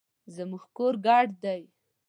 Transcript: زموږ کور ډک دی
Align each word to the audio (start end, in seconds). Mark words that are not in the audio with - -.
زموږ 0.35 0.63
کور 0.77 0.93
ډک 1.03 1.29
دی 1.43 1.61